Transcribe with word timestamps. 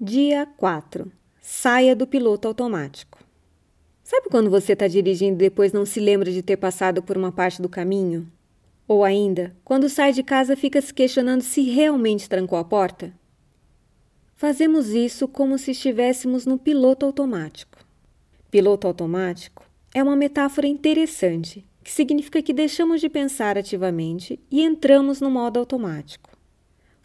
Dia 0.00 0.46
4. 0.56 1.10
Saia 1.40 1.96
do 1.96 2.06
piloto 2.06 2.46
automático. 2.46 3.18
Sabe 4.04 4.28
quando 4.30 4.48
você 4.48 4.74
está 4.74 4.86
dirigindo 4.86 5.34
e 5.34 5.48
depois 5.48 5.72
não 5.72 5.84
se 5.84 5.98
lembra 5.98 6.30
de 6.30 6.40
ter 6.40 6.56
passado 6.56 7.02
por 7.02 7.18
uma 7.18 7.32
parte 7.32 7.60
do 7.60 7.68
caminho? 7.68 8.30
Ou 8.86 9.02
ainda, 9.02 9.56
quando 9.64 9.88
sai 9.88 10.12
de 10.12 10.22
casa 10.22 10.54
fica 10.54 10.80
se 10.80 10.94
questionando 10.94 11.40
se 11.40 11.62
realmente 11.62 12.28
trancou 12.28 12.60
a 12.60 12.62
porta? 12.62 13.12
Fazemos 14.36 14.90
isso 14.90 15.26
como 15.26 15.58
se 15.58 15.72
estivéssemos 15.72 16.46
no 16.46 16.58
piloto 16.58 17.04
automático. 17.04 17.84
Piloto 18.52 18.86
automático 18.86 19.68
é 19.92 20.00
uma 20.00 20.14
metáfora 20.14 20.68
interessante, 20.68 21.66
que 21.82 21.90
significa 21.90 22.40
que 22.40 22.52
deixamos 22.52 23.00
de 23.00 23.08
pensar 23.08 23.58
ativamente 23.58 24.38
e 24.48 24.62
entramos 24.62 25.20
no 25.20 25.28
modo 25.28 25.58
automático 25.58 26.37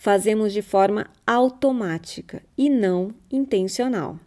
fazemos 0.04 0.52
de 0.52 0.62
forma 0.62 1.08
automática 1.26 2.44
e 2.58 2.70
não 2.70 3.16
intencional. 3.32 4.20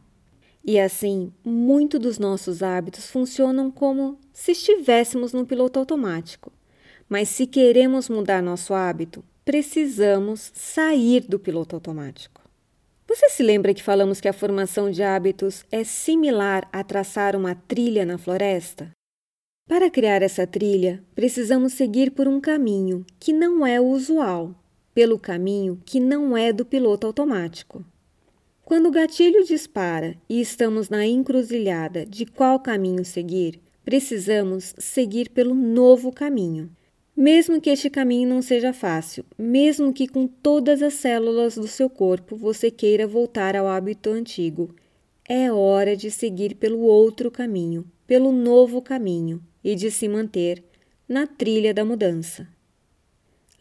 E 0.64 0.80
assim, 0.80 1.30
muito 1.44 1.98
dos 1.98 2.18
nossos 2.18 2.62
hábitos 2.62 3.10
funcionam 3.10 3.70
como 3.70 4.18
se 4.32 4.52
estivéssemos 4.52 5.34
no 5.34 5.44
piloto 5.44 5.78
automático. 5.78 6.50
Mas 7.06 7.28
se 7.28 7.46
queremos 7.46 8.08
mudar 8.08 8.42
nosso 8.42 8.72
hábito, 8.72 9.22
precisamos 9.44 10.50
sair 10.54 11.20
do 11.28 11.38
piloto 11.38 11.76
automático. 11.76 12.40
Você 13.06 13.28
se 13.28 13.42
lembra 13.42 13.74
que 13.74 13.82
falamos 13.82 14.18
que 14.18 14.28
a 14.28 14.32
formação 14.32 14.90
de 14.90 15.02
hábitos 15.02 15.66
é 15.70 15.84
similar 15.84 16.66
a 16.72 16.82
traçar 16.82 17.36
uma 17.36 17.54
trilha 17.54 18.06
na 18.06 18.16
floresta? 18.16 18.92
Para 19.68 19.90
criar 19.90 20.22
essa 20.22 20.46
trilha, 20.46 21.04
precisamos 21.14 21.74
seguir 21.74 22.12
por 22.12 22.26
um 22.26 22.40
caminho 22.40 23.04
que 23.20 23.30
não 23.30 23.66
é 23.66 23.78
o 23.78 23.88
usual, 23.88 24.54
pelo 24.96 25.18
caminho 25.18 25.78
que 25.84 26.00
não 26.00 26.34
é 26.34 26.54
do 26.54 26.64
piloto 26.64 27.06
automático. 27.06 27.84
Quando 28.64 28.86
o 28.86 28.90
gatilho 28.90 29.44
dispara 29.44 30.16
e 30.26 30.40
estamos 30.40 30.88
na 30.88 31.06
encruzilhada 31.06 32.06
de 32.06 32.24
qual 32.24 32.58
caminho 32.58 33.04
seguir, 33.04 33.60
precisamos 33.84 34.74
seguir 34.78 35.28
pelo 35.28 35.54
novo 35.54 36.10
caminho. 36.10 36.70
Mesmo 37.14 37.60
que 37.60 37.68
este 37.68 37.90
caminho 37.90 38.26
não 38.26 38.40
seja 38.40 38.72
fácil, 38.72 39.22
mesmo 39.36 39.92
que 39.92 40.08
com 40.08 40.26
todas 40.26 40.80
as 40.80 40.94
células 40.94 41.56
do 41.56 41.68
seu 41.68 41.90
corpo 41.90 42.34
você 42.34 42.70
queira 42.70 43.06
voltar 43.06 43.54
ao 43.54 43.68
hábito 43.68 44.08
antigo, 44.08 44.74
é 45.28 45.52
hora 45.52 45.94
de 45.94 46.10
seguir 46.10 46.54
pelo 46.54 46.80
outro 46.80 47.30
caminho, 47.30 47.84
pelo 48.06 48.32
novo 48.32 48.80
caminho 48.80 49.42
e 49.62 49.74
de 49.74 49.90
se 49.90 50.08
manter 50.08 50.64
na 51.06 51.26
trilha 51.26 51.74
da 51.74 51.84
mudança. 51.84 52.55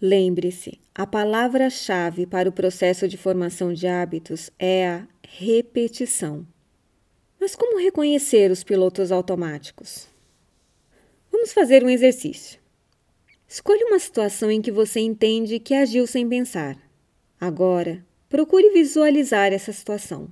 Lembre-se, 0.01 0.77
a 0.93 1.07
palavra-chave 1.07 2.25
para 2.25 2.49
o 2.49 2.51
processo 2.51 3.07
de 3.07 3.15
formação 3.15 3.73
de 3.73 3.87
hábitos 3.87 4.51
é 4.59 4.87
a 4.87 5.07
repetição. 5.25 6.45
Mas 7.39 7.55
como 7.55 7.79
reconhecer 7.79 8.51
os 8.51 8.61
pilotos 8.61 9.09
automáticos? 9.09 10.07
Vamos 11.31 11.53
fazer 11.53 11.81
um 11.81 11.89
exercício. 11.89 12.59
Escolha 13.47 13.85
uma 13.85 13.99
situação 13.99 14.51
em 14.51 14.61
que 14.61 14.71
você 14.71 14.99
entende 14.99 15.59
que 15.59 15.73
agiu 15.73 16.05
sem 16.05 16.27
pensar. 16.27 16.77
Agora, 17.39 18.03
procure 18.27 18.71
visualizar 18.71 19.53
essa 19.53 19.71
situação, 19.71 20.27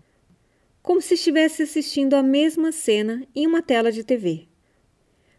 como 0.82 1.02
se 1.02 1.14
estivesse 1.14 1.64
assistindo 1.64 2.16
a 2.16 2.24
mesma 2.24 2.74
cena 2.74 3.26
em 3.34 3.48
uma 3.48 3.62
tela 3.62 3.94
de 3.94 4.04
TV. 4.04 4.46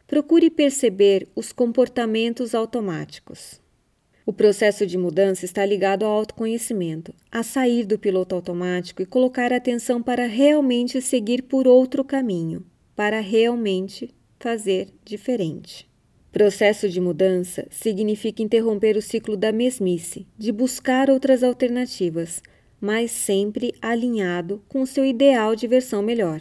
Procure 0.06 0.48
perceber 0.48 1.28
os 1.34 1.52
comportamentos 1.52 2.54
automáticos. 2.54 3.63
O 4.26 4.32
processo 4.32 4.86
de 4.86 4.96
mudança 4.96 5.44
está 5.44 5.66
ligado 5.66 6.04
ao 6.04 6.12
autoconhecimento, 6.12 7.14
a 7.30 7.42
sair 7.42 7.84
do 7.84 7.98
piloto 7.98 8.34
automático 8.34 9.02
e 9.02 9.06
colocar 9.06 9.52
atenção 9.52 10.02
para 10.02 10.26
realmente 10.26 11.00
seguir 11.02 11.42
por 11.42 11.68
outro 11.68 12.02
caminho, 12.02 12.64
para 12.96 13.20
realmente 13.20 14.14
fazer 14.40 14.88
diferente. 15.04 15.86
Processo 16.32 16.88
de 16.88 17.00
mudança 17.00 17.66
significa 17.70 18.42
interromper 18.42 18.96
o 18.96 19.02
ciclo 19.02 19.36
da 19.36 19.52
mesmice, 19.52 20.26
de 20.38 20.50
buscar 20.50 21.10
outras 21.10 21.42
alternativas, 21.42 22.42
mas 22.80 23.10
sempre 23.10 23.74
alinhado 23.80 24.62
com 24.68 24.86
seu 24.86 25.04
ideal 25.04 25.54
de 25.54 25.66
versão 25.66 26.02
melhor. 26.02 26.40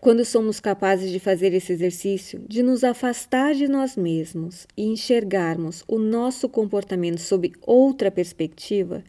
Quando 0.00 0.24
somos 0.24 0.60
capazes 0.60 1.10
de 1.10 1.18
fazer 1.18 1.52
esse 1.52 1.72
exercício, 1.72 2.44
de 2.46 2.62
nos 2.62 2.84
afastar 2.84 3.52
de 3.52 3.66
nós 3.66 3.96
mesmos 3.96 4.64
e 4.76 4.84
enxergarmos 4.84 5.82
o 5.88 5.98
nosso 5.98 6.48
comportamento 6.48 7.18
sob 7.18 7.52
outra 7.62 8.08
perspectiva, 8.08 9.02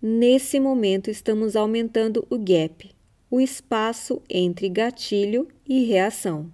nesse 0.00 0.60
momento 0.60 1.10
estamos 1.10 1.56
aumentando 1.56 2.24
o 2.30 2.38
gap, 2.38 2.88
o 3.28 3.40
espaço 3.40 4.22
entre 4.30 4.68
gatilho 4.68 5.48
e 5.68 5.84
reação. 5.84 6.48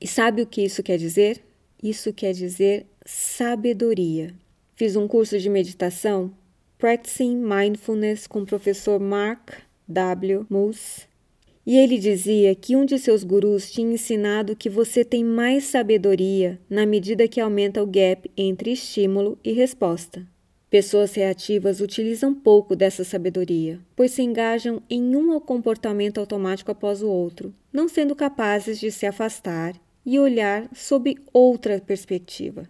E 0.00 0.06
sabe 0.06 0.40
o 0.40 0.46
que 0.46 0.62
isso 0.62 0.80
quer 0.80 0.96
dizer? 0.96 1.42
Isso 1.82 2.12
quer 2.12 2.32
dizer 2.32 2.86
sabedoria. 3.04 4.32
Fiz 4.76 4.94
um 4.94 5.08
curso 5.08 5.40
de 5.40 5.50
meditação, 5.50 6.32
Practicing 6.78 7.36
Mindfulness, 7.36 8.28
com 8.28 8.42
o 8.42 8.46
professor 8.46 9.00
Mark 9.00 9.50
W. 9.88 10.46
Moose 10.48 11.11
e 11.64 11.76
ele 11.76 11.98
dizia 11.98 12.54
que 12.54 12.74
um 12.74 12.84
de 12.84 12.98
seus 12.98 13.22
gurus 13.22 13.70
tinha 13.70 13.94
ensinado 13.94 14.56
que 14.56 14.68
você 14.68 15.04
tem 15.04 15.24
mais 15.24 15.64
sabedoria 15.64 16.60
na 16.68 16.84
medida 16.84 17.28
que 17.28 17.40
aumenta 17.40 17.82
o 17.82 17.86
gap 17.86 18.30
entre 18.36 18.72
estímulo 18.72 19.38
e 19.44 19.52
resposta. 19.52 20.26
Pessoas 20.68 21.14
reativas 21.14 21.80
utilizam 21.80 22.34
pouco 22.34 22.74
dessa 22.74 23.04
sabedoria, 23.04 23.78
pois 23.94 24.12
se 24.12 24.22
engajam 24.22 24.82
em 24.88 25.14
um 25.14 25.38
comportamento 25.38 26.18
automático 26.18 26.70
após 26.70 27.02
o 27.02 27.08
outro, 27.08 27.54
não 27.72 27.88
sendo 27.88 28.16
capazes 28.16 28.80
de 28.80 28.90
se 28.90 29.04
afastar 29.04 29.74
e 30.04 30.18
olhar 30.18 30.68
sob 30.74 31.16
outra 31.32 31.78
perspectiva. 31.78 32.66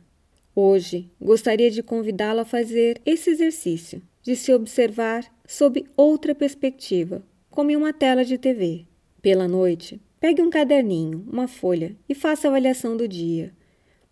Hoje, 0.55 1.09
gostaria 1.21 1.71
de 1.71 1.83
convidá-lo 1.83 2.41
a 2.41 2.45
fazer 2.45 3.01
esse 3.07 3.31
exercício, 3.31 4.03
de 4.23 4.37
se 4.37 4.53
observar 4.53 5.25
sob 5.47 5.85
outra 5.97 6.35
perspectiva, 6.35 7.23
como 7.53 7.71
em 7.71 7.77
uma 7.77 7.93
tela 7.93 8.25
de 8.25 8.39
TV. 8.39 8.87
Pela 9.21 9.47
noite, 9.47 10.01
pegue 10.19 10.43
um 10.43 10.51
caderninho, 10.51 11.25
uma 11.31 11.47
folha 11.47 11.95
e 12.09 12.15
faça 12.15 12.49
a 12.49 12.51
avaliação 12.51 12.97
do 12.97 13.07
dia. 13.07 13.53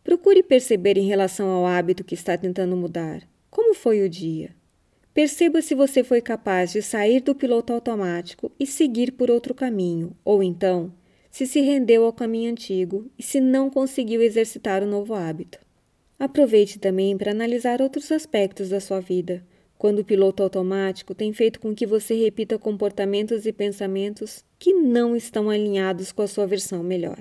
Procure 0.04 0.42
perceber 0.42 0.98
em 0.98 1.08
relação 1.08 1.48
ao 1.48 1.66
hábito 1.66 2.04
que 2.04 2.14
está 2.14 2.36
tentando 2.36 2.76
mudar. 2.76 3.26
Como 3.50 3.74
foi 3.74 4.02
o 4.02 4.08
dia? 4.10 4.54
Perceba 5.14 5.62
se 5.62 5.74
você 5.74 6.04
foi 6.04 6.20
capaz 6.20 6.70
de 6.70 6.82
sair 6.82 7.20
do 7.20 7.34
piloto 7.34 7.72
automático 7.72 8.52
e 8.60 8.66
seguir 8.66 9.12
por 9.12 9.30
outro 9.30 9.54
caminho, 9.54 10.14
ou 10.22 10.42
então, 10.42 10.92
se 11.30 11.46
se 11.46 11.60
rendeu 11.60 12.04
ao 12.04 12.12
caminho 12.12 12.50
antigo 12.50 13.10
e 13.18 13.22
se 13.22 13.40
não 13.40 13.70
conseguiu 13.70 14.20
exercitar 14.20 14.82
o 14.82 14.86
novo 14.86 15.14
hábito. 15.14 15.58
Aproveite 16.18 16.78
também 16.78 17.16
para 17.16 17.30
analisar 17.32 17.80
outros 17.80 18.12
aspectos 18.12 18.68
da 18.68 18.80
sua 18.80 19.00
vida, 19.00 19.42
quando 19.80 20.00
o 20.00 20.04
piloto 20.04 20.42
automático 20.42 21.14
tem 21.14 21.32
feito 21.32 21.58
com 21.58 21.74
que 21.74 21.86
você 21.86 22.12
repita 22.12 22.58
comportamentos 22.58 23.46
e 23.46 23.52
pensamentos 23.52 24.44
que 24.58 24.74
não 24.74 25.16
estão 25.16 25.48
alinhados 25.48 26.12
com 26.12 26.20
a 26.20 26.26
sua 26.26 26.46
versão 26.46 26.82
melhor. 26.82 27.16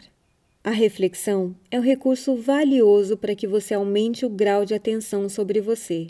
A 0.62 0.72
reflexão 0.72 1.56
é 1.72 1.80
um 1.80 1.82
recurso 1.82 2.36
valioso 2.36 3.16
para 3.16 3.34
que 3.34 3.48
você 3.48 3.74
aumente 3.74 4.26
o 4.26 4.30
grau 4.30 4.66
de 4.66 4.74
atenção 4.74 5.30
sobre 5.30 5.62
você. 5.62 6.08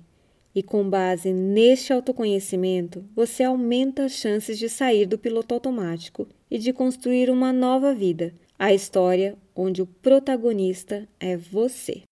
E 0.55 0.63
com 0.63 0.89
base 0.89 1.31
neste 1.31 1.93
autoconhecimento, 1.93 3.05
você 3.15 3.43
aumenta 3.43 4.05
as 4.05 4.13
chances 4.13 4.57
de 4.57 4.69
sair 4.69 5.05
do 5.05 5.19
piloto 5.19 5.53
automático 5.53 6.27
e 6.49 6.57
de 6.57 6.73
construir 6.73 7.29
uma 7.29 7.53
nova 7.53 7.93
vida, 7.93 8.33
a 8.57 8.73
história 8.73 9.37
onde 9.55 9.83
o 9.83 9.85
protagonista 9.85 11.07
é 11.19 11.37
você. 11.37 12.08